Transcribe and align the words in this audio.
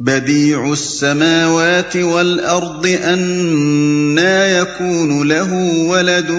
بديع 0.00 0.72
السماوات 0.72 1.96
والأرض 1.96 2.86
أنا 2.86 4.60
يكون 4.60 5.28
له 5.28 5.54
ولد 5.88 6.30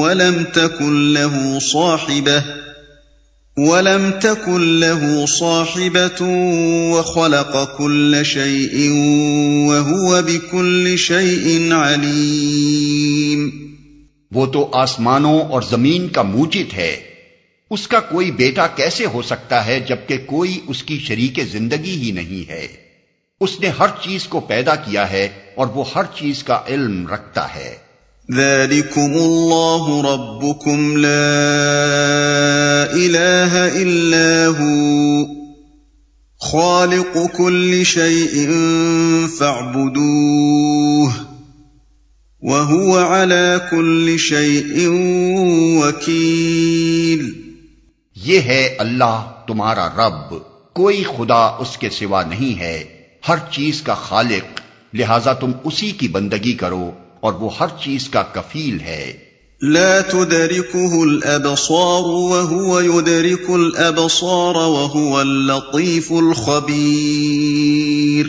ولم 0.00 0.44
تكن 0.52 1.12
له 1.12 1.58
صاحبة 1.58 2.44
ولم 3.58 4.10
تكن 4.20 4.80
له 4.80 5.26
صاحبة 5.26 6.22
وخلق 6.92 7.78
كل 7.78 8.24
شيء 8.24 8.90
وهو 9.68 10.22
بكل 10.22 10.98
شيء 10.98 11.72
عليم 11.72 13.50
وہ 14.30 14.46
تو 14.46 14.68
آسمانوں 14.72 15.40
اور 15.40 15.62
زمین 15.62 16.08
کا 16.08 16.22
موجد 16.22 16.74
ہے۔ 16.74 17.11
اس 17.72 17.88
کا 17.88 18.00
کوئی 18.00 18.30
بیٹا 18.30 18.66
کیسے 18.66 19.06
ہو 19.06 19.22
سکتا 19.22 19.66
ہے 19.66 19.80
جبکہ 19.80 20.18
کوئی 20.26 20.60
اس 20.66 20.82
کی 20.82 20.98
شریک 20.98 21.40
زندگی 21.52 22.02
ہی 22.02 22.10
نہیں 22.10 22.50
ہے؟ 22.50 22.68
اس 23.40 23.60
نے 23.60 23.68
ہر 23.68 23.86
چیز 24.04 24.24
کو 24.24 24.40
پیدا 24.40 24.74
کیا 24.74 25.10
ہے 25.10 25.28
اور 25.54 25.66
وہ 25.66 25.84
ہر 25.94 26.02
چیز 26.18 26.44
کا 26.44 26.60
علم 26.68 27.06
رکھتا 27.06 27.54
ہے۔ 27.54 27.76
ذلكم 28.36 29.12
الله 29.14 30.00
ربكم 30.00 30.96
لا 30.96 31.18
إله 32.94 33.68
إلا 33.82 34.46
هو۔ 34.58 35.24
خالق 36.38 37.16
كل 37.36 37.84
شيء 37.84 38.48
فاعبدوه۔ 39.38 41.10
وهو 42.42 42.98
على 42.98 43.58
كل 43.70 44.16
شيء 44.18 44.88
وكيل۔ 45.82 47.41
یہ 48.16 48.40
ہے 48.40 48.74
اللہ 48.78 49.30
تمہارا 49.46 49.88
رب 49.88 50.34
کوئی 50.72 51.02
خدا 51.02 51.34
اس 51.34 51.78
کے 51.78 51.90
سوا 51.90 52.22
نہیں 52.22 52.60
ہے۔ 52.60 52.84
ہر 53.28 53.36
چیز 53.50 53.82
کا 53.82 53.94
خالق 53.94 54.60
لہذا 54.94 55.32
تم 55.32 55.52
اسی 55.64 55.90
کی 55.90 56.08
بندگی 56.08 56.52
کرو 56.52 56.90
اور 57.20 57.32
وہ 57.32 57.50
ہر 57.60 57.66
چیز 57.82 58.08
کا 58.08 58.22
کفیل 58.22 58.80
ہے۔ 58.80 59.12
لا 59.62 60.00
تدركه 60.00 61.02
الابصار 61.02 62.04
وهو 62.04 62.80
يدرك 62.80 63.44
الابصار 63.48 64.54
وهو 64.54 65.16
اللطيف 65.16 66.12
الخبير 66.12 68.26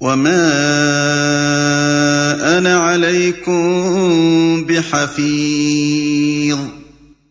وما 0.00 0.52
أنا 2.58 2.78
عليكم 2.78 4.62
بحفيظ 4.62 6.56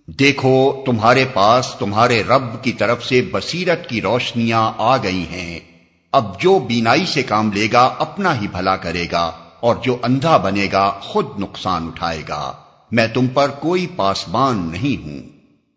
دیکھو، 0.08 0.84
تمہارے 0.86 1.26
پاس 1.34 1.68
تمہارے 1.80 2.24
رب 2.30 2.64
کی 2.64 2.72
طرف 2.72 3.06
سے 3.06 3.22
بصیرت 3.32 3.90
کی 3.90 4.02
روشنیاں 4.02 4.72
آ 4.78 4.98
گئی 4.98 5.26
ہیں۔ 5.32 5.75
اب 6.16 6.42
جو 6.42 6.60
بینائی 6.60 7.06
سے 7.06 7.24
کام 7.24 7.52
لے 7.54 7.68
گا، 7.74 7.96
اپنا 8.00 8.42
ہی 8.42 8.48
بھلا 8.48 8.76
کرے 8.76 9.06
گا، 9.12 9.32
اور 9.60 9.76
جو 9.84 9.98
اندھا 10.04 10.38
بنے 10.38 10.68
گا، 10.72 10.90
خود 10.90 11.26
نقصان 11.40 11.88
اٹھائے 11.88 12.22
گا۔ 12.30 12.54
میں 12.92 13.08
تم 13.08 13.28
پر 13.28 13.50
کوئی 13.50 13.88
پاسبان 13.96 14.72
نہیں 14.72 15.04
ہوں۔ 15.04 15.20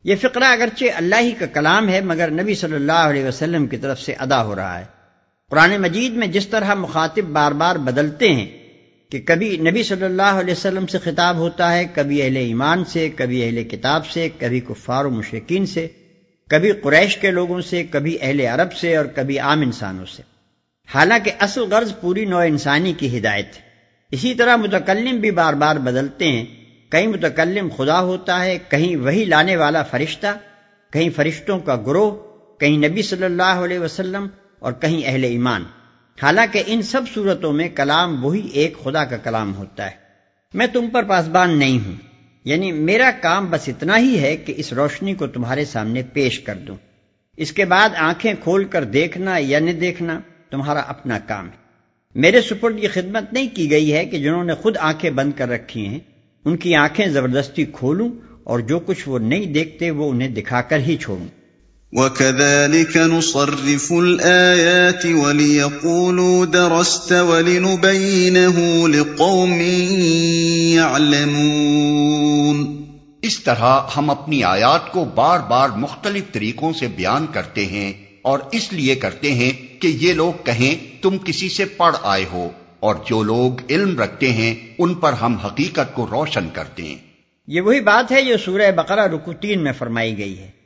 یہ 0.05 0.15
فقرہ 0.17 0.45
اگرچہ 0.45 0.85
اللہ 0.97 1.15
ہی 1.21 1.33
کا 1.33 1.47
کلام 1.47 1.89
ہے، 1.89 2.01
مگر 2.01 2.31
نبی 2.31 2.55
صلی 2.55 2.75
اللہ 2.75 2.93
علیہ 2.93 3.25
وسلم 3.25 3.67
کی 3.67 3.77
طرف 3.77 4.01
سے 4.01 4.13
ادا 4.13 4.45
ہو 4.45 4.57
رہا 4.57 4.79
ہے۔ 4.79 4.85
قرآن 5.51 5.83
مجید 5.83 6.13
میں 6.13 6.27
جس 6.27 6.49
طرح 6.49 6.75
مخاطب 6.75 7.23
بار 7.23 7.53
بار 7.53 7.77
بدلتے 7.77 8.33
ہیں 8.33 8.47
کہ 9.11 9.21
کبھی 9.27 9.57
نبی 9.57 9.83
صلی 9.83 10.05
اللہ 10.05 10.23
علیہ 10.23 10.53
وسلم 10.53 10.87
سے 10.87 10.99
خطاب 10.99 11.37
ہوتا 11.37 11.75
ہے، 11.75 11.87
کبھی 11.95 12.23
اہل 12.23 12.37
ایمان 12.37 12.85
سے، 12.85 13.11
کبھی 13.11 13.45
اہل 13.45 13.65
کتاب 13.65 14.07
سے، 14.07 14.29
کبھی 14.39 14.61
کفار 14.61 15.05
و 15.05 15.11
مشرقین 15.11 15.67
سے 15.67 15.89
کبھی 16.49 16.73
قریش 16.73 17.17
کے 17.17 17.31
لوگوں 17.31 17.61
سے، 17.61 17.85
کبھی 17.85 18.19
اہل 18.21 18.41
عرب 18.41 18.73
سے 18.73 18.97
اور 18.97 19.07
کبھی 19.07 19.39
عام 19.39 19.61
انسانوں 19.61 20.07
سے۔ 20.07 20.23
حالانکہ 20.95 21.31
اصل 21.39 21.61
غرض 21.61 21.93
پوری 22.01 22.25
نو 22.25 22.39
انسانی 22.39 22.93
کی 22.93 23.19
ہدایت 23.19 23.47
ہے۔ 23.57 23.61
اسی 24.11 24.35
طرح 24.35 24.57
متکلم 24.57 25.17
بھی 25.17 25.31
بار 25.31 25.55
بار 25.55 25.77
بدلتے 25.77 26.29
ہیں۔ 26.29 26.45
کہیں 26.91 27.07
متکلم 27.07 27.69
خدا 27.77 28.01
ہوتا 28.01 28.45
ہے، 28.45 28.59
کہیں 28.69 28.97
وہی 28.97 29.25
لانے 29.25 29.57
والا 29.57 29.83
فرشتہ، 29.83 30.27
کہیں 30.93 31.11
فرشتوں 31.17 31.59
کا 31.59 31.77
گروہ، 31.77 32.11
کہیں 32.61 32.89
نبی 32.89 33.03
صلی 33.03 33.25
اللہ 33.25 33.43
علیہ 33.43 33.79
وسلم 33.79 34.27
اور 34.59 34.73
کہیں 34.73 35.03
اہل 35.05 35.25
ایمان۔ 35.25 35.65
حالانکہ 36.23 36.63
ان 36.67 36.83
سب 36.83 37.03
صورتوں 37.15 37.53
میں 37.53 37.69
کلام 37.69 38.25
وہی 38.25 38.49
ایک 38.49 38.79
خدا 38.85 39.05
کا 39.05 39.17
کلام 39.17 39.57
ہوتا 39.57 39.87
ہے۔ 39.87 39.97
میں 40.55 40.67
تم 40.67 40.91
پر 40.91 41.03
پاسبان 41.03 41.59
نہیں 41.59 41.87
ہوں۔ 41.87 42.08
یعنی 42.49 42.73
میرا 42.73 43.11
کام 43.23 43.47
بس 43.51 43.69
اتنا 43.69 43.99
ہی 43.99 44.19
ہے 44.19 44.37
کہ 44.37 44.55
اس 44.57 44.73
روشنی 44.73 45.15
کو 45.15 45.27
تمہارے 45.27 45.65
سامنے 45.65 46.03
پیش 46.13 46.41
کر 46.41 46.55
دوں۔ 46.55 46.77
اس 47.37 47.53
کے 47.53 47.65
بعد 47.65 47.89
آنکھیں 47.97 48.35
کھول 48.43 48.65
کر 48.65 48.85
دیکھنا 48.85 49.35
یا 49.39 49.59
نہ 49.59 49.71
دیکھنا 49.71 50.21
تمہارا 50.51 50.81
اپنا 50.81 51.19
کام 51.19 51.47
ہے۔ 51.47 51.57
میرے 52.15 52.41
سپرد 52.41 52.79
یہ 52.79 52.89
خدمت 52.93 53.33
نہیں 53.33 53.49
کی 53.55 53.71
گئی 53.71 53.93
ہے 53.93 54.05
کہ 54.05 54.19
جنہوں 54.19 54.45
نے 54.45 54.55
خود 54.55 54.77
آنکھیں 54.77 55.11
بند 55.11 55.33
کر 55.37 55.49
رکھی 55.49 55.87
ہیں، 55.87 55.99
ان 56.45 56.57
کی 56.57 56.75
آنکھیں 56.75 57.07
زبردستی 57.07 57.65
کھولوں 57.73 58.09
اور 58.45 58.59
جو 58.59 58.79
کچھ 58.79 59.09
وہ 59.09 59.19
نہیں 59.19 59.47
دیکھتے 59.47 59.91
وہ 59.91 60.11
انہیں 60.11 60.29
دکھا 60.29 60.63
کر 60.63 60.79
ہی 60.79 60.97
چھوڑوں۔ 60.97 61.38
وَكَذَلِكَ 61.93 62.99
نُصَرِّفُ 62.99 63.95
الْآيَاتِ 63.95 65.13
وَلِيَقُولُوا 65.13 66.47
دَرَسْتَ 66.53 67.15
وَلِنُبَيِّنَهُ 67.15 68.89
لِقَوْمٍ 68.89 69.63
يَعْلَمُونَ 70.75 72.67
اس 73.23 73.41
طرح 73.41 73.81
ہم 73.97 74.11
اپنی 74.11 74.45
آیات 74.45 74.93
کو 74.93 75.05
بار 75.05 75.41
بار 75.41 75.69
مختلف 75.69 76.25
طریقوں 76.33 76.73
سے 76.73 76.87
بیان 76.87 77.27
کرتے 77.33 77.67
ہیں 77.67 77.93
اور 78.23 78.39
اس 78.53 78.73
لیے 78.73 78.95
کرتے 78.95 79.35
ہیں 79.35 79.83
کہ 79.83 79.97
یہ 80.01 80.13
لوگ 80.13 80.33
کہیں 80.45 81.03
تم 81.03 81.17
کسی 81.25 81.49
سے 81.49 81.65
پڑھ 81.65 81.97
آئے 82.03 82.25
ہو 82.33 82.51
اور 82.81 82.95
جو 83.07 83.23
لوگ 83.23 83.53
علم 83.71 84.01
رکھتے 84.01 84.33
ہیں 84.33 84.55
ان 84.79 84.95
پر 84.95 85.13
ہم 85.13 85.35
حقیقت 85.35 85.95
کو 85.95 86.07
روشن 86.11 86.49
کرتے 86.53 86.83
ہیں۔ 86.83 86.97
یہ 87.47 87.61
وہی 87.61 87.81
بات 87.81 88.13
ہے 88.13 88.25
جو 88.25 88.37
سورہ 88.45 88.71
بقرہ 88.77 89.07
رکو 89.07 89.33
تین 89.33 89.65
میں 89.65 89.73
فرمائی 89.73 90.19
گئی 90.19 90.39
ہے۔ 90.39 90.58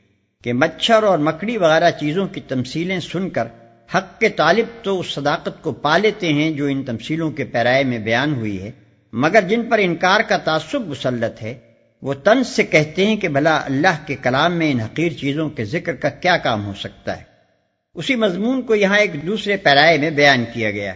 کہ 0.43 0.53
مچھر 0.53 1.03
اور 1.03 1.19
مکڑی 1.19 1.57
وغیرہ 1.57 1.91
چیزوں 1.91 2.27
کی 2.27 2.41
تمثیلیں 2.41 2.99
سن 2.99 3.29
کر 3.29 3.47
حق 3.95 4.19
کے 4.19 4.29
طالب 4.29 4.83
تو 4.83 4.99
اس 4.99 5.07
صداقت 5.07 5.61
کو 5.61 5.71
پا 5.71 5.97
لیتے 5.97 6.33
ہیں 6.33 6.51
جو 6.51 6.65
ان 6.65 6.83
تمثیلوں 6.83 7.31
کے 7.31 7.43
پیرائے 7.43 7.83
میں 7.83 7.99
بیان 7.99 8.33
ہوئی 8.33 8.61
ہے، 8.61 8.71
مگر 9.13 9.41
جن 9.49 9.63
پر 9.69 9.79
انکار 9.81 10.19
کا 10.27 10.37
تعصب 10.37 10.87
مسلط 10.87 11.43
ہے، 11.43 11.53
وہ 12.01 12.13
تنس 12.13 12.47
سے 12.47 12.63
کہتے 12.63 13.05
ہیں 13.05 13.15
کہ 13.15 13.27
بھلا 13.27 13.61
اللہ 13.65 14.05
کے 14.05 14.15
کلام 14.15 14.53
میں 14.53 14.71
ان 14.71 14.79
حقیر 14.79 15.11
چیزوں 15.11 15.49
کے 15.49 15.65
ذکر 15.65 15.95
کا 15.95 16.09
کیا 16.09 16.37
کام 16.37 16.65
ہو 16.65 16.73
سکتا 16.79 17.17
ہے۔ 17.17 17.23
اسی 17.95 18.15
مضمون 18.15 18.61
کو 18.61 18.75
یہاں 18.75 18.99
ایک 18.99 19.27
دوسرے 19.27 19.57
پیرائے 19.57 19.97
میں 19.97 20.09
بیان 20.09 20.43
کیا 20.53 20.71
گیا۔ 20.71 20.93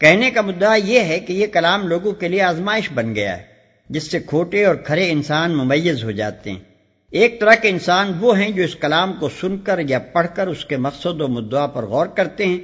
کہنے 0.00 0.30
کا 0.30 0.40
مدعا 0.40 0.74
یہ 0.74 1.00
ہے 1.00 1.20
کہ 1.20 1.32
یہ 1.32 1.46
کلام 1.46 1.88
لوگوں 1.88 2.12
کے 2.12 2.28
لیے 2.28 2.42
آزمائش 2.42 2.88
بن 2.94 3.14
گیا 3.14 3.38
ہے، 3.38 3.42
جس 3.88 4.10
سے 4.10 4.18
کھوٹے 4.20 4.64
اور 4.64 4.74
کھرے 4.74 5.10
انسان 5.10 5.50
ممیز 5.50 6.04
ہو 6.04 6.10
جاتے 6.10 6.50
ہیں۔ 6.50 6.69
ایک 7.10 7.40
طرح 7.40 7.54
کے 7.54 7.68
انسان 7.68 8.12
وہ 8.20 8.38
ہیں 8.38 8.50
جو 8.50 8.62
اس 8.62 8.74
کلام 8.74 9.12
کو 9.12 9.28
سن 9.40 9.58
کر 9.58 9.78
یا 9.88 9.98
پڑھ 9.98 10.26
کر 10.34 10.46
اس 10.46 10.64
کے 10.64 10.76
مقصد 10.76 11.20
و 11.20 11.28
مدعا 11.28 11.66
پر 11.66 11.86
غور 11.86 12.06
کرتے 12.06 12.46
ہیں 12.46 12.58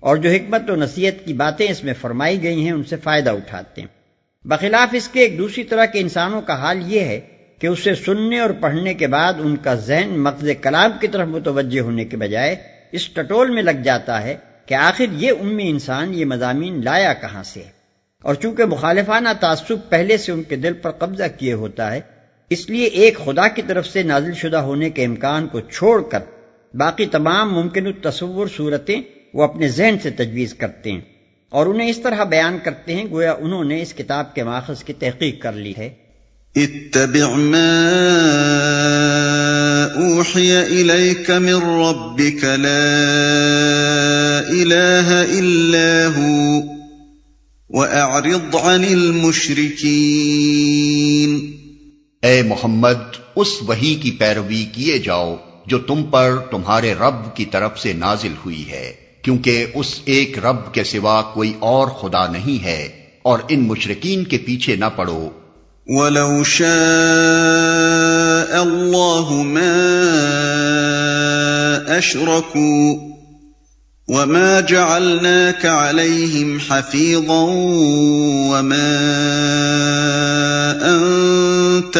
اور 0.00 0.16
جو 0.16 0.30
حکمت 0.30 0.70
و 0.70 0.76
نصیحت 0.76 1.26
کی 1.26 1.32
باتیں 1.32 1.70
اس 1.70 1.84
میں 1.84 1.94
فرمائی 2.00 2.42
گئی 2.42 2.64
ہیں 2.64 2.72
ان 2.72 2.84
سے 2.84 2.96
فائدہ 2.96 3.30
اٹھاتے 3.30 3.80
ہیں۔ 3.80 3.88
بخلاف 4.44 4.88
اس 4.92 5.08
کے 5.08 5.20
ایک 5.20 5.38
دوسری 5.38 5.64
طرح 5.64 5.84
کے 5.84 6.00
انسانوں 6.00 6.40
کا 6.40 6.54
حال 6.54 6.92
یہ 6.92 7.00
ہے 7.00 7.20
کہ 7.58 7.66
اسے 7.66 7.94
سننے 7.94 8.40
اور 8.40 8.50
پڑھنے 8.50 8.94
کے 8.94 9.06
بعد 9.06 9.32
ان 9.38 9.56
کا 9.56 9.74
ذہن 9.74 10.08
مقصد 10.08 10.62
کلام 10.62 10.90
کی 11.00 11.08
طرف 11.08 11.28
متوجہ 11.28 11.80
ہونے 11.80 12.04
کے 12.04 12.16
بجائے 12.16 12.56
اس 12.92 13.08
ٹٹول 13.08 13.50
میں 13.50 13.62
لگ 13.62 13.82
جاتا 13.84 14.22
ہے 14.22 14.36
کہ 14.66 14.74
آخر 14.74 15.04
یہ 15.10 15.32
امی 15.40 15.70
انسان، 15.70 16.14
یہ 16.14 16.24
مضامین 16.24 16.84
لایا 16.84 17.14
کہاں 17.14 17.42
سے 17.42 17.62
اور 18.22 18.34
چونکہ 18.34 18.64
مخالفانہ 18.64 19.28
تعصب 19.40 19.76
پہلے 19.88 20.16
سے 20.16 20.32
ان 20.32 20.42
کے 20.42 20.56
دل 20.56 20.72
پر 20.72 20.90
قبضہ 20.90 21.22
کیے 21.38 21.52
ہوتا 21.52 21.94
ہے 21.94 22.00
اس 22.50 22.70
لیے 22.70 22.84
ایک 22.84 23.18
خدا 23.24 23.48
کی 23.48 23.62
طرف 23.66 23.86
سے 23.86 24.02
نازل 24.02 24.34
شدہ 24.34 24.56
ہونے 24.56 24.90
کے 24.90 25.04
امکان 25.04 25.46
کو 25.46 25.60
چھوڑ 25.60 26.02
کر 26.02 26.18
باقی 26.74 27.06
تمام 27.06 27.54
ممکن 27.54 27.92
تصور 27.92 28.46
صورتیں 28.56 29.00
وہ 29.34 29.42
اپنے 29.42 29.68
ذہن 29.68 29.96
سے 30.02 30.10
تجویز 30.10 30.54
کرتے 30.54 30.92
ہیں 30.92 31.00
اور 31.50 31.66
انہیں 31.66 31.90
اس 31.90 31.98
طرح 31.98 32.24
بیان 32.24 32.58
کرتے 32.64 32.94
ہیں 32.94 33.04
گویا 33.10 33.32
انہوں 33.32 33.64
نے 33.64 33.82
اس 33.82 33.94
کتاب 33.94 34.34
کے 34.34 34.44
ماخذ 34.44 34.84
کی 34.84 34.92
تحقیق 34.92 35.42
کر 35.42 35.52
لی 35.52 35.72
ہے۔ 35.78 35.90
اتبع 36.56 37.34
ما 37.34 37.74
اوحی 39.94 40.56
الیک 40.56 41.30
من 41.30 41.54
ربک 41.54 42.44
لا 42.44 44.38
الہ 44.38 45.08
الا 45.08 46.08
ہو 46.16 46.60
واعرض 47.70 48.54
عن 48.54 48.84
المشرکین۔ 48.90 51.63
اے 52.24 52.42
محمد، 52.42 53.00
اس 53.36 53.48
وہی 53.66 53.94
کی 53.94 54.10
پیروی 54.10 54.64
کیے 54.72 54.98
جاؤ 54.98 55.36
جو 55.66 55.78
تم 55.78 56.02
پر 56.02 56.36
تمہارے 56.50 56.94
رب 56.94 57.36
کی 57.36 57.44
طرف 57.44 57.80
سے 57.80 57.92
نازل 57.92 58.34
ہوئی 58.44 58.64
ہے، 58.70 58.92
کیونکہ 59.22 59.66
اس 59.74 60.00
ایک 60.04 60.38
رب 60.38 60.74
کے 60.74 60.84
سوا 60.84 61.22
کوئی 61.22 61.52
اور 61.60 61.88
خدا 61.88 62.26
نہیں 62.26 62.64
ہے، 62.64 62.82
اور 63.22 63.38
ان 63.48 63.60
مشرقین 63.60 64.24
کے 64.24 64.38
پیچھے 64.38 64.76
نہ 64.76 64.88
پڑو۔ 64.96 65.28
وَلَوْ 65.86 66.44
شَاءَ 66.44 66.68
اللَّهُ 68.60 69.42
مَا 69.44 69.74
أَشْرَكُوا 71.98 73.14
وما 74.08 74.60
جعلناك 74.60 75.66
عليهم 75.66 76.58
حفيظا 76.68 77.42
وما 78.50 78.90
انت 81.74 81.96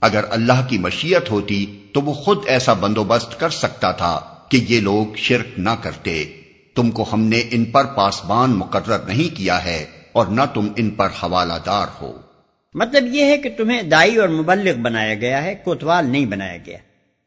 اگر 0.00 0.24
اللہ 0.30 0.66
کی 0.68 0.78
مشیت 0.78 1.30
ہوتی 1.30 1.66
تو 1.92 2.00
وہ 2.00 2.12
خود 2.12 2.38
ایسا 2.46 2.72
بندوبست 2.72 3.40
کر 3.40 3.50
سکتا 3.50 3.92
تھا 3.92 4.20
کہ 4.48 4.66
یہ 4.68 4.80
لوگ 4.80 5.16
شرک 5.16 5.58
نہ 5.58 5.70
کرتے۔ 5.82 6.24
تم 6.74 6.90
کو 6.90 7.06
ہم 7.12 7.20
نے 7.20 7.42
ان 7.50 7.64
پر 7.64 7.84
پاسبان 7.84 8.50
مقرر 8.50 8.98
نہیں 8.98 9.36
کیا 9.36 9.64
ہے 9.64 9.86
اور 10.12 10.26
نہ 10.26 10.40
تم 10.54 10.68
ان 10.76 10.90
پر 10.90 11.06
حوالہ 11.06 11.54
دار 11.66 11.86
ہو۔ 12.02 12.12
مطلب 12.74 13.14
یہ 13.14 13.24
ہے 13.24 13.38
کہ 13.38 13.48
تمہیں 13.56 13.82
دائی 13.82 14.16
اور 14.16 14.28
مبلغ 14.28 14.80
بنایا 14.82 15.14
گیا 15.14 15.44
ہے 15.44 15.54
کوتوال 15.54 16.06
نہیں 16.06 16.26
بنایا 16.26 16.58
گیا۔ 16.66 16.78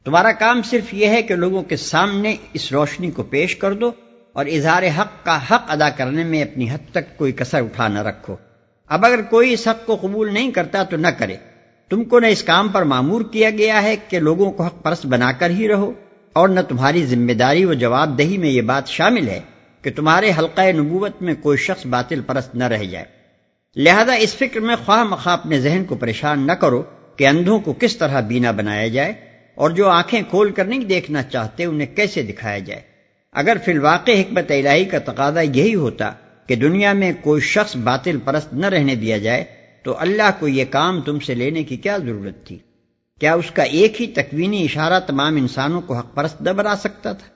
تمہارا 0.04 0.32
کام 0.32 0.62
صرف 0.62 0.94
یہ 0.94 1.06
ہے 1.06 1.22
کہ 1.22 1.34
لوگوں 1.34 1.62
کے 1.62 1.76
سامنے 1.76 2.36
اس 2.52 2.72
روشنی 2.72 3.10
کو 3.10 3.22
پیش 3.22 3.56
کر 3.56 3.72
دو 3.72 3.90
اور 4.36 4.46
اظہار 4.46 4.82
حق 4.98 5.24
کا 5.24 5.38
حق 5.50 5.70
ادا 5.70 5.88
کرنے 5.88 6.24
میں 6.24 6.42
اپنی 6.42 6.70
حد 6.70 6.90
تک 6.90 7.16
کوئی 7.16 7.32
کسر 7.32 7.62
اٹھا 7.62 7.88
نہ 7.88 8.02
رکھو۔ 8.02 8.36
اب 8.90 9.04
اگر 9.04 9.22
کوئی 9.22 9.52
اس 9.52 9.66
حق 9.68 9.84
کو 9.86 9.96
قبول 10.00 10.32
نہیں 10.34 10.50
کرتا 10.50 10.82
تو 10.82 10.96
نہ 10.96 11.08
کرے۔ 11.08 11.36
تم 11.90 12.04
کو 12.04 12.18
نہ 12.20 12.26
اس 12.26 12.42
کام 12.42 12.68
پر 12.68 12.82
معمور 12.82 13.20
کیا 13.32 13.50
گیا 13.50 13.82
ہے 13.82 13.94
کہ 14.08 14.18
لوگوں 14.18 14.50
کو 14.52 14.62
حق 14.62 14.82
پرست 14.82 15.06
بنا 15.06 15.32
کر 15.32 15.50
ہی 15.50 15.68
رہو، 15.68 15.92
اور 16.36 16.48
نہ 16.48 16.60
تمہاری 16.60 17.04
ذمہ 17.06 17.32
داری 17.32 17.64
و 17.64 17.74
جواب 17.74 18.18
دہی 18.18 18.38
میں 18.38 18.48
یہ 18.48 18.62
بات 18.62 18.88
شامل 18.88 19.28
ہے 19.28 19.40
کہ 19.84 19.90
تمہارے 19.96 20.30
حلقہ 20.38 20.60
نبوت 20.72 21.22
میں 21.22 21.34
کوئی 21.34 21.58
شخص 21.58 21.86
باطل 21.86 22.20
پرست 22.20 22.54
نہ 22.54 22.64
رہ 22.64 22.84
جائے۔ 22.84 23.04
لہذا 23.76 24.12
اس 24.14 24.34
فکر 24.34 24.60
میں 24.60 24.76
خواہ 24.84 25.04
مخواہ 25.04 25.34
اپنے 25.34 25.60
ذہن 25.60 25.84
کو 25.84 25.94
پریشان 25.94 26.46
نہ 26.46 26.52
کرو 26.52 26.82
کہ 27.16 27.26
اندھوں 27.26 27.58
کو 27.58 27.72
کس 27.72 27.96
طرح 27.96 28.20
بینا 28.20 28.50
بنایا 28.50 28.86
جائے 28.88 29.12
اور 29.54 29.70
جو 29.70 29.88
آنکھیں 29.88 30.20
کھول 30.30 30.50
کر 30.52 30.64
نہیں 30.64 30.84
دیکھنا 30.84 31.22
چاہتے 31.22 31.64
انہیں 31.64 31.96
کیسے 31.96 32.22
دکھایا 32.22 32.58
جائے۔ 32.58 32.80
اگر 33.34 33.56
فی 33.64 33.72
الواقع 33.72 34.10
حکمت 34.10 34.50
الہی 34.50 34.84
کا 34.84 34.98
تقاضا 34.98 35.40
یہی 35.40 35.74
ہوتا 35.74 36.10
کہ 36.46 36.54
دنیا 36.54 36.92
میں 36.92 37.12
کوئی 37.20 37.40
شخص 37.40 37.76
باطل 37.76 38.18
پرست 38.24 38.54
نہ 38.54 38.66
رہنے 38.66 38.94
دیا 38.94 39.18
جائے، 39.18 39.44
تو 39.82 39.98
اللہ 39.98 40.30
کو 40.38 40.48
یہ 40.48 40.64
کام 40.70 41.00
تم 41.00 41.18
سے 41.18 41.34
لینے 41.34 41.62
کی 41.62 41.76
کیا 41.76 41.96
ضرورت 41.96 42.46
تھی؟ 42.46 42.58
کیا 43.20 43.34
اس 43.34 43.50
کا 43.50 43.62
ایک 43.62 44.02
ہی 44.02 44.06
تکوینی 44.06 44.64
اشارہ 44.64 45.00
تمام 45.00 45.36
انسانوں 45.36 45.80
کو 45.80 45.94
حق 45.94 46.14
پرست 46.14 46.42
نہ 46.42 46.50
بنا 46.50 46.76
سکتا 46.76 47.12
تھا؟ 47.12 47.26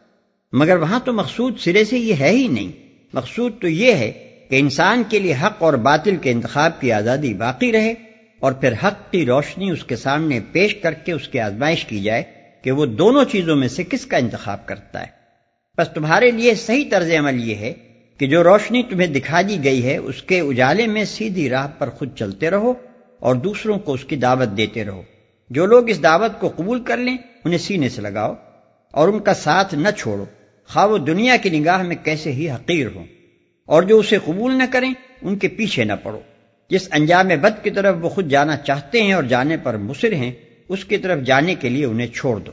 مگر 0.53 0.77
وہاں 0.77 1.00
تو 1.05 1.12
مقصود 1.12 1.59
سرے 1.59 1.85
سے 1.85 1.99
یہ 1.99 2.15
ہے 2.21 2.31
ہی 2.31 2.49
نہیں۔ 2.49 2.73
مقصود 3.15 3.53
تو 3.61 3.69
یہ 3.69 3.95
ہے 3.95 4.12
کہ 4.50 4.56
انسان 4.59 5.03
کے 5.09 5.19
لیے 5.19 5.35
حق 5.35 5.62
اور 5.62 5.73
باطل 5.73 6.17
کے 6.17 6.31
انتخاب 6.31 6.81
کی 6.81 6.93
آزادی 6.93 7.35
باقی 7.35 7.73
رہے 7.73 7.95
اور 8.41 8.53
پھر 8.53 8.73
حق 8.73 9.12
کی 9.12 9.27
روشنی 9.27 9.71
اس 9.71 9.85
کے 9.85 9.97
سامنے 9.97 10.41
پیش 10.53 10.75
کر 10.75 10.93
کے 10.93 11.12
اس 11.12 11.29
کی 11.29 11.41
آزمائش 11.41 11.85
کی 11.85 12.00
جائے 12.03 12.23
کہ 12.62 12.71
وہ 12.71 12.87
دونوں 12.87 13.25
چیزوں 13.25 13.56
میں 13.56 13.69
سے 13.69 13.85
کس 13.85 14.06
کا 14.06 14.17
انتخاب 14.17 14.67
کرتا 14.67 15.00
ہے۔ 15.00 15.18
بس 15.78 15.88
تمہارے 15.94 16.30
لیے 16.30 16.54
صحیح 16.54 16.84
طرز 16.90 17.10
عمل 17.19 17.48
یہ 17.48 17.54
ہے 17.54 17.72
کہ 18.19 18.26
جو 18.26 18.42
روشنی 18.44 18.82
تمہیں 18.82 19.08
دکھا 19.08 19.40
دی 19.42 19.64
گئی 19.64 19.86
ہے، 19.86 19.96
اس 19.96 20.22
کے 20.22 20.40
اجالے 20.40 20.86
میں 20.86 21.04
سیدھی 21.04 21.48
راہ 21.48 21.69
پر 21.78 21.90
خود 21.90 22.14
چلتے 22.16 22.50
رہو 22.50 22.75
اور 23.19 23.34
دوسروں 23.34 23.78
کو 23.78 23.92
اس 23.92 24.04
کی 24.04 24.16
دعوت 24.16 24.56
دیتے 24.56 24.84
رہو۔ 24.84 25.02
جو 25.50 25.66
لوگ 25.66 25.90
اس 25.90 26.02
دعوت 26.02 26.40
کو 26.40 26.48
قبول 26.56 26.82
کر 26.84 26.96
لیں، 26.96 27.16
انہیں 27.44 27.58
سینے 27.58 27.88
سے 27.88 28.02
لگاؤ 28.02 28.34
اور 28.90 29.08
ان 29.08 29.19
کا 29.19 29.34
ساتھ 29.34 29.75
نہ 29.75 29.88
چھوڑو۔ 29.98 30.25
خواہ 30.69 30.86
وہ 30.86 30.98
دنیا 30.98 31.36
کی 31.36 31.50
نگاہ 31.50 31.82
میں 31.82 31.96
کیسے 32.04 32.32
ہی 32.32 32.50
حقیر 32.50 32.86
ہوں۔ 32.94 33.04
اور 33.66 33.82
جو 33.82 33.98
اسے 33.98 34.19
قبول 34.25 34.58
نہ 34.58 34.64
کریں، 34.72 34.94
ان 35.22 35.36
کے 35.36 35.48
پیچھے 35.48 35.84
نہ 35.84 35.92
پڑو۔ 36.02 36.20
جس 36.70 36.88
انجام 36.92 37.28
بد 37.28 37.64
کی 37.64 37.70
طرف 37.70 37.96
وہ 38.00 38.08
خود 38.08 38.28
جانا 38.28 38.56
چاہتے 38.56 39.02
ہیں 39.02 39.12
اور 39.12 39.22
جانے 39.22 39.56
پر 39.56 39.76
مصر 39.76 40.12
ہیں، 40.12 40.32
اس 40.69 40.84
کی 40.84 40.96
طرف 40.96 41.22
جانے 41.22 41.54
کے 41.54 41.69
لیے 41.69 41.84
انہیں 41.84 42.06
چھوڑ 42.06 42.38
دو۔ 42.38 42.52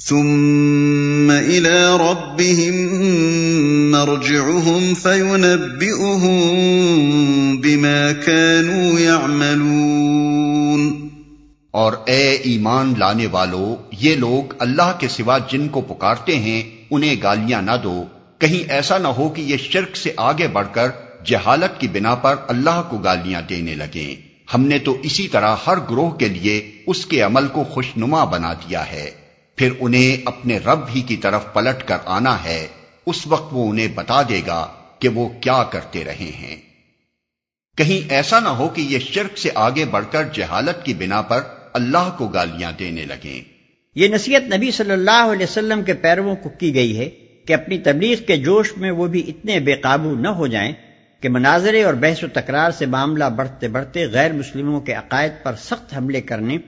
ثم 0.00 1.30
الى 1.30 1.98
ربهم 1.98 3.10
مرجعهم 3.90 4.92
فينبئهم 5.02 6.36
بما 7.56 8.10
كانوا 8.26 9.00
يعملون۔ 9.00 11.08
اور 11.70 11.92
اے 12.06 12.30
ایمان 12.30 12.94
لانے 12.98 13.26
والو، 13.26 13.76
یہ 14.00 14.16
لوگ 14.16 14.54
اللہ 14.58 14.92
کے 14.98 15.08
سوا 15.08 15.38
جن 15.38 15.68
کو 15.68 15.80
پکارتے 15.80 16.36
ہیں، 16.36 16.62
انہیں 16.90 17.16
گالیاں 17.22 17.62
نہ 17.62 17.70
دو۔ 17.82 18.04
کہیں 18.38 18.70
ایسا 18.70 18.98
نہ 18.98 19.08
ہو 19.08 19.28
کہ 19.28 19.40
یہ 19.40 19.56
شرک 19.56 19.96
سے 19.96 20.12
آگے 20.16 20.48
بڑھ 20.48 20.68
کر 20.72 20.88
جہالت 21.24 21.80
کی 21.80 21.88
بنا 21.88 22.14
پر 22.14 22.34
اللہ 22.48 22.82
کو 22.90 22.98
گالیاں 22.98 23.42
دینے 23.42 23.74
لگیں۔ 23.74 24.14
ہم 24.54 24.64
نے 24.64 24.78
تو 24.78 24.96
اسی 25.02 25.28
طرح 25.28 25.56
ہر 25.66 25.78
گروہ 25.90 26.10
کے 26.10 26.28
لیے 26.28 26.70
اس 26.86 27.06
کے 27.06 27.20
عمل 27.20 27.46
کو 27.46 27.64
خوشنما 27.64 28.24
بنا 28.24 28.52
دیا 28.52 28.92
ہے۔ 28.92 29.23
پھر 29.56 29.72
انہیں 29.80 30.22
اپنے 30.24 30.58
رب 30.58 30.80
ہی 30.94 31.00
کی 31.00 31.16
طرف 31.16 31.44
پلٹ 31.52 31.88
کر 31.88 31.96
آنا 32.04 32.44
ہے، 32.44 32.66
اس 33.06 33.26
وقت 33.26 33.48
وہ 33.52 33.70
انہیں 33.70 33.88
بتا 33.94 34.22
دے 34.22 34.40
گا 34.46 34.72
کہ 34.98 35.08
وہ 35.08 35.28
کیا 35.28 35.62
کرتے 35.62 36.04
رہے 36.04 36.30
ہیں۔ 36.38 36.56
کہیں 37.76 38.12
ایسا 38.12 38.40
نہ 38.40 38.48
ہو 38.48 38.68
کہ 38.68 38.80
یہ 38.80 38.98
شرک 38.98 39.38
سے 39.38 39.48
آگے 39.54 39.84
بڑھ 39.84 40.04
کر 40.10 40.24
جہالت 40.32 40.84
کی 40.84 40.94
بنا 40.94 41.22
پر 41.22 41.40
اللہ 41.72 42.14
کو 42.18 42.28
گالیاں 42.28 42.72
دینے 42.78 43.04
لگیں۔ 43.04 43.42
یہ 43.94 44.08
نصیحت 44.08 44.42
نبی 44.54 44.70
صلی 44.70 44.90
اللہ 44.90 45.26
علیہ 45.32 45.46
وسلم 45.50 45.82
کے 45.82 45.94
پیرووں 45.94 46.36
کو 46.36 46.48
کی 46.48 46.74
گئی 46.74 46.98
ہے 46.98 47.08
کہ 47.46 47.52
اپنی 47.52 47.78
تبلیغ 47.78 48.16
کے 48.26 48.36
جوش 48.36 48.76
میں 48.76 48.90
وہ 48.90 49.06
بھی 49.06 49.24
اتنے 49.28 49.60
بے 49.60 49.74
قابو 49.74 50.14
نہ 50.14 50.28
ہو 50.28 50.46
جائیں 50.46 50.72
کہ 51.20 51.28
مناظرے 51.28 51.82
اور 51.82 51.94
بحث 51.94 52.24
و 52.24 52.26
تکرار 52.32 52.70
سے 52.70 52.86
معاملہ 52.86 53.24
بڑھتے 53.24 53.68
بڑھتے 53.68 54.06
غیر 54.06 54.32
مسلموں 54.32 54.80
کے 54.80 54.92
عقائد 54.92 55.32
پر 55.42 55.54
سخت 55.54 55.96
حملے 55.96 56.20
کرنے 56.20 56.58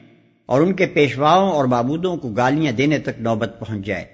اور 0.47 0.61
ان 0.61 0.73
کے 0.73 0.87
پیشواؤں 0.87 1.53
اور 1.53 1.65
معبودوں 1.65 2.17
کو 2.17 2.29
گالیاں 2.29 2.73
دینے 2.73 2.99
تک 2.99 3.21
نوبت 3.21 3.57
پہنچ 3.59 3.87
جائے 3.87 4.05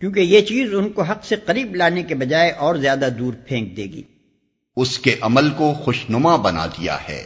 کیونکہ 0.00 0.20
یہ 0.20 0.40
چیز 0.40 0.74
ان 0.74 0.88
کو 0.88 1.02
حق 1.02 1.24
سے 1.24 1.36
قریب 1.36 1.74
لانے 1.74 2.02
کے 2.02 2.14
بجائے 2.14 2.50
اور 2.50 2.74
زیادہ 2.74 3.08
دور 3.18 3.32
پھینک 3.46 3.76
دے 3.76 3.84
گی۔ 3.84 4.02
اس 4.76 4.98
کے 4.98 5.16
عمل 5.20 5.50
کو 5.50 5.72
خوشنما 5.72 6.36
بنا 6.36 6.66
دیا 6.66 6.96
ہے۔ 7.08 7.22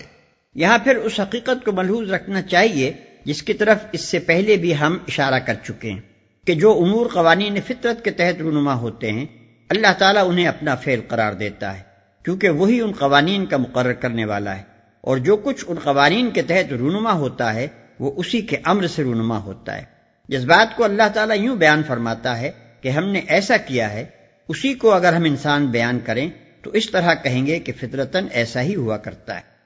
یہاں 0.54 0.78
پھر 0.78 0.96
اس 0.96 1.20
حقیقت 1.20 1.64
کو 1.64 1.72
ملحوظ 1.72 2.10
رکھنا 2.10 2.42
چاہیے 2.42 2.92
جس 3.24 3.42
کی 3.42 3.52
طرف 3.52 3.78
اس 3.92 4.00
سے 4.00 4.18
پہلے 4.18 4.56
بھی 4.56 4.78
ہم 4.78 4.98
اشارہ 5.08 5.38
کر 5.38 5.54
چکے 5.64 5.90
ہیں 5.90 6.00
کہ 6.46 6.54
جو 6.54 6.72
امور 6.72 7.06
قوانین 7.06 7.60
فطرت 7.66 8.04
کے 8.04 8.10
تحت 8.10 8.40
رونما 8.40 8.74
ہوتے 8.74 9.12
ہیں 9.12 9.26
اللہ 9.68 9.92
تعالیٰ 9.98 10.28
انہیں 10.28 10.46
اپنا 10.46 10.74
فعل 10.74 11.00
قرار 11.08 11.32
دیتا 11.32 11.78
ہے 11.78 11.82
کیونکہ 12.24 12.48
وہی 12.48 12.80
ان 12.80 12.92
قوانین 12.92 13.46
کا 13.46 13.56
مقرر 13.56 13.92
کرنے 13.92 14.24
والا 14.24 14.56
ہے۔ 14.56 14.62
اور 15.00 15.16
جو 15.16 15.36
کچھ 15.36 15.64
ان 15.68 15.76
قوانین 15.82 16.30
کے 16.30 16.42
تحت 16.42 16.72
رونما 16.72 17.12
ہوتا 17.12 17.54
ہے 17.54 17.68
وہ 18.00 18.12
اسی 18.16 18.40
کے 18.40 18.56
امر 18.64 18.86
سے 18.86 19.02
رونما 19.02 19.38
ہوتا 19.38 19.76
ہے۔ 19.76 19.82
جس 20.28 20.44
بات 20.44 20.76
کو 20.76 20.84
اللہ 20.84 21.02
تعالیٰ 21.14 21.40
یوں 21.40 21.56
بیان 21.56 21.82
فرماتا 21.86 22.40
ہے 22.40 22.50
کہ 22.80 22.88
ہم 22.88 23.08
نے 23.08 23.20
ایسا 23.28 23.56
کیا 23.56 23.92
ہے، 23.92 24.04
اسی 24.48 24.74
کو 24.74 24.92
اگر 24.92 25.12
ہم 25.12 25.24
انسان 25.24 25.66
بیان 25.66 25.98
کریں 26.04 26.30
تو 26.62 26.70
اس 26.70 26.90
طرح 26.90 27.14
کہیں 27.14 27.46
گے 27.46 27.58
کہ 27.58 27.72
فطرتن 27.80 28.26
ایسا 28.30 28.62
ہی 28.62 28.74
ہوا 28.74 28.96
کرتا 28.96 29.36
ہے۔ 29.36 29.56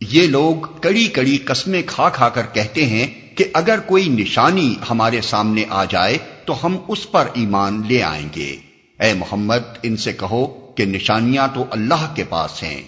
یہ 0.00 0.26
لوگ 0.26 0.56
کڑی 0.80 1.06
کڑی 1.06 1.36
قسمیں 1.36 1.82
کھا 1.86 2.08
کھا 2.08 2.28
کر 2.28 2.42
کہتے 2.52 2.86
ہیں 2.86 3.06
کہ 3.34 3.44
اگر 3.52 3.78
کوئی 3.86 4.08
نشانی 4.08 4.74
ہمارے 4.90 5.20
سامنے 5.20 5.64
آ 5.70 5.84
جائے 5.84 6.18
تو 6.44 6.66
ہم 6.66 6.76
اس 6.88 7.10
پر 7.10 7.26
ایمان 7.34 7.82
لے 7.88 8.02
آئیں 8.02 8.28
گے۔ 8.36 8.56
اے 9.00 9.14
محمد، 9.14 9.78
ان 9.82 9.96
سے 9.96 10.12
کہو 10.12 10.69
کہ 10.80 10.86
نشانیاں 10.86 11.48
تو 11.54 11.64
اللہ 11.70 12.12
کے 12.14 12.24
پاس 12.28 12.62
ہیں۔ 12.62 12.82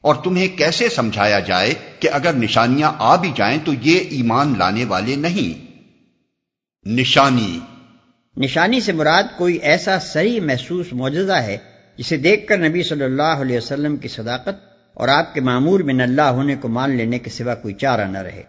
اور 0.00 0.14
تمہیں 0.14 0.48
کیسے 0.48 0.88
سمجھایا 0.88 1.40
جائے 1.40 1.74
کہ 2.00 2.08
اگر 2.12 2.32
نشانیاں 2.32 2.92
آ 2.98 3.16
بھی 3.16 3.32
جائیں 3.36 3.58
تو 3.64 3.72
یہ 3.82 3.98
ایمان 3.98 4.54
لانے 4.58 4.84
والے 4.84 5.16
نہیں؟ 5.16 5.72
نشانی۔ 6.88 7.60
نشانی 8.36 8.80
سے 8.80 8.92
مراد 8.92 9.22
کوئی 9.38 9.56
ایسا 9.56 9.98
صحیح 9.98 10.40
محسوس 10.40 10.86
معجزہ 10.92 11.32
ہے 11.32 11.56
جسے 11.98 12.16
دیکھ 12.16 12.46
کر 12.46 12.58
نبی 12.58 12.82
صلی 12.82 13.04
اللہ 13.04 13.22
علیہ 13.22 13.56
وسلم 13.56 13.96
کی 13.96 14.08
صداقت 14.08 14.54
اور 14.94 15.08
آپ 15.08 15.34
کے 15.34 15.40
معمور 15.40 15.80
من 15.80 16.00
اللہ 16.00 16.22
ہونے 16.22 16.56
کو 16.56 16.68
مان 16.68 16.96
لینے 16.96 17.18
کے 17.18 17.30
سوا 17.30 17.54
کوئی 17.54 17.74
چارہ 17.74 18.04
نہ 18.04 18.18
رہے۔ 18.18 18.42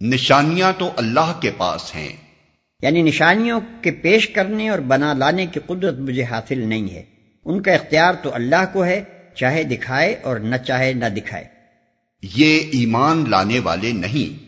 نشانیاں 0.00 0.72
تو 0.78 0.90
اللہ 0.96 1.40
کے 1.40 1.50
پاس 1.56 1.94
ہیں۔ 1.94 2.16
یعنی 2.82 3.02
نشانیوں 3.02 3.60
کے 3.82 3.90
پیش 3.90 4.28
کرنے 4.28 4.68
اور 4.68 4.78
بنا 4.78 5.12
لانے 5.12 5.46
کی 5.46 5.60
قدرت 5.66 5.98
مجھے 5.98 6.24
حاصل 6.24 6.58
نہیں 6.58 6.90
ہے۔ 6.90 7.13
ان 7.44 7.62
کا 7.62 7.72
اختیار 7.72 8.14
تو 8.22 8.34
اللہ 8.34 8.64
کو 8.72 8.84
ہے 8.84 9.02
چاہے 9.34 9.62
دکھائے 9.62 10.16
اور 10.22 10.36
نہ 10.36 10.56
چاہے 10.56 10.92
نہ 10.92 11.04
دکھائے۔ 11.04 11.44
یہ 12.36 12.60
ایمان 12.60 13.24
لانے 13.30 13.58
والے 13.58 13.92
نہیں۔ 13.92 14.44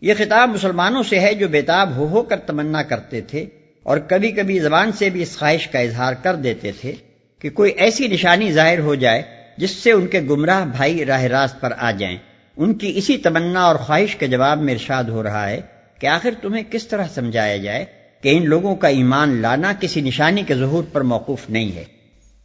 یہ 0.00 0.14
خطاب 0.18 0.48
مسلمانوں 0.48 1.02
سے 1.02 1.20
ہے 1.20 1.34
جو 1.34 1.48
بےتاب 1.48 1.96
ہو 1.96 2.06
ہو 2.06 2.22
کر 2.22 2.36
تمنا 2.36 2.82
کرتے 2.82 3.20
تھے 3.20 3.46
اور 3.82 3.98
کبھی 3.98 4.32
کبھی 4.32 4.58
زبان 4.58 4.92
سے 4.92 5.10
بھی 5.10 5.22
اس 5.22 5.38
خواہش 5.38 5.68
کا 5.68 5.78
اظہار 5.78 6.14
کر 6.14 6.34
دیتے 6.34 6.72
تھے 6.80 6.92
کہ 7.38 7.50
کوئی 7.50 7.72
ایسی 7.72 8.08
نشانی 8.08 8.52
ظاہر 8.52 8.78
ہو 8.78 8.94
جائے 8.94 9.22
جس 9.56 9.70
سے 9.70 9.92
ان 9.92 10.06
کے 10.06 10.20
گمراہ 10.20 10.64
بھائی 10.64 11.04
راہ 11.04 11.22
راست 11.22 11.60
پر 11.60 11.72
آ 11.78 11.90
جائیں۔ 11.90 12.18
ان 12.56 12.74
کی 12.74 12.92
اسی 12.96 13.18
تمنا 13.18 13.62
اور 13.62 13.76
خواہش 13.76 14.16
کے 14.16 14.26
جواب 14.26 14.62
میں 14.62 14.74
ارشاد 14.74 15.04
ہو 15.04 15.22
رہا 15.22 15.50
ہے 15.50 15.60
کہ 16.00 16.06
آخر 16.06 16.30
تمہیں 16.42 16.62
کس 16.70 16.86
طرح 16.86 17.04
سمجھایا 17.14 17.56
جائے 17.56 17.84
کہ 18.20 18.36
ان 18.36 18.46
لوگوں 18.48 18.76
کا 18.76 18.88
ایمان 18.88 19.42
لانا 19.42 19.72
کسی 19.80 20.00
نشانی 20.00 20.42
کے 20.42 20.54
ظہور 20.54 20.84
پر 20.92 21.00
موقوف 21.00 21.50
نہیں 21.50 21.76
ہے۔ 21.76 21.95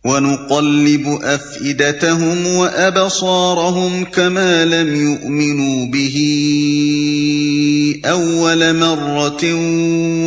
وَنُقَلِّبُ 0.05 1.19
أَفْئِدَتَهُمْ 1.23 2.47
وَأَبْصَارَهُمْ 2.47 4.03
كَمَا 4.03 4.65
لَمْ 4.65 4.95
يُؤْمِنُوا 4.95 5.85
بِهِ 5.85 6.15
أَوَّلَ 8.05 8.73
مَرَّةٍ 8.73 9.53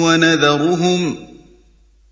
وَنَذَرُهُمْ 0.04 1.16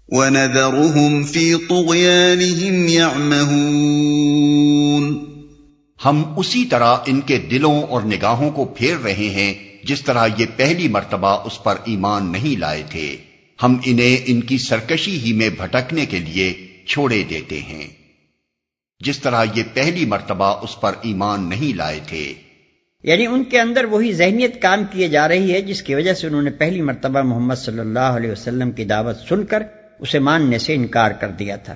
وَنَذَرُهُمْ 0.08 1.22
فِي 1.22 1.56
طُغْيَانِهِمْ 1.68 2.88
يَعْمَهُونَ 2.88 5.18
ہم 6.04 6.34
اسی 6.36 6.64
طرح 6.64 6.96
ان 7.06 7.20
کے 7.20 7.38
دلوں 7.38 7.82
اور 7.82 8.02
نگاہوں 8.02 8.50
کو 8.50 8.64
پھیر 8.64 8.94
رہے 9.04 9.14
ہیں 9.14 9.54
جس 9.84 10.02
طرح 10.02 10.26
یہ 10.38 10.46
پہلی 10.56 10.88
مرتبہ 10.88 11.38
اس 11.44 11.62
پر 11.62 11.76
ایمان 11.84 12.32
نہیں 12.32 12.58
لائے 12.58 12.82
تھے۔ 12.90 13.16
ہم 13.62 13.76
انہیں 13.84 14.16
ان 14.26 14.40
کی 14.40 14.58
سرکشی 14.58 15.18
ہی 15.18 15.32
میں 15.32 15.48
بھٹکنے 15.48 16.06
کے 16.06 16.18
لیے 16.18 16.71
چھوڑے 16.86 17.22
دیتے 17.30 17.60
ہیں۔ 17.60 17.88
جس 19.00 19.18
طرح 19.18 19.44
یہ 19.54 19.62
پہلی 19.74 20.04
مرتبہ 20.06 20.44
اس 20.44 20.80
پر 20.80 20.92
ایمان 21.02 21.48
نہیں 21.48 21.76
لائے 21.76 22.00
تھے۔ 22.06 22.34
یعنی 23.02 23.26
ان 23.26 23.44
کے 23.44 23.60
اندر 23.60 23.84
وہی 23.84 24.12
ذہنیت 24.12 24.62
کام 24.62 24.84
کیے 24.90 25.08
جا 25.08 25.28
رہی 25.28 25.52
ہے 25.52 25.62
جس 25.62 25.82
کی 25.82 25.94
وجہ 25.94 26.12
سے 26.12 26.26
انہوں 26.26 26.42
نے 26.42 26.50
پہلی 26.50 26.82
مرتبہ 26.82 27.22
محمد 27.22 27.54
صلی 27.54 27.78
اللہ 27.78 27.98
علیہ 27.98 28.30
وسلم 28.30 28.70
کی 28.70 28.84
دعوت 28.84 29.16
سن 29.28 29.44
کر 29.44 29.62
اسے 29.98 30.18
ماننے 30.18 30.58
سے 30.58 30.74
انکار 30.74 31.10
کر 31.10 31.28
دیا 31.28 31.56
تھا۔ 31.56 31.74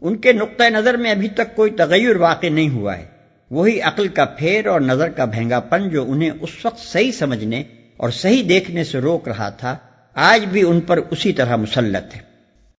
ان 0.00 0.16
کے 0.16 0.32
نقطۂ 0.32 0.64
نظر 0.64 0.96
میں 0.96 1.10
ابھی 1.10 1.28
تک 1.28 1.56
کوئی 1.56 1.70
تغیر 1.70 2.16
واقع 2.16 2.46
نہیں 2.46 2.68
ہوا 2.68 2.98
ہے۔ 2.98 3.06
وہی 3.50 3.80
عقل 3.80 4.08
کا 4.08 4.24
پھیر 4.24 4.66
اور 4.66 4.80
نظر 4.80 5.08
کا 5.08 5.24
بھینگا 5.24 5.60
پن 5.60 5.88
جو 5.88 6.10
انہیں 6.10 6.30
اس 6.40 6.50
وقت 6.64 6.80
صحیح 6.80 7.12
سمجھنے 7.12 7.62
اور 7.96 8.10
صحیح 8.10 8.42
دیکھنے 8.48 8.84
سے 8.84 8.98
روک 8.98 9.28
رہا 9.28 9.48
تھا، 9.48 9.76
آج 10.14 10.44
بھی 10.44 10.62
ان 10.62 10.80
پر 10.80 10.96
اسی 11.10 11.32
طرح 11.32 11.56
مسلط 11.56 12.16
ہے۔ 12.16 12.29